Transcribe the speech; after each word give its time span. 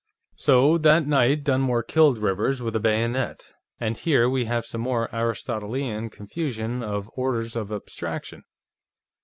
"So 0.37 0.79
that 0.79 1.05
night, 1.05 1.43
Dunmore 1.43 1.83
killed 1.83 2.17
Rivers, 2.17 2.59
with 2.59 2.75
a 2.75 2.79
bayonet. 2.79 3.45
And 3.79 3.95
here 3.97 4.27
we 4.27 4.45
have 4.45 4.65
some 4.65 4.81
more 4.81 5.13
Aristotelian 5.13 6.09
confusion 6.09 6.81
of 6.81 7.07
orders 7.13 7.55
of 7.55 7.71
abstraction. 7.71 8.43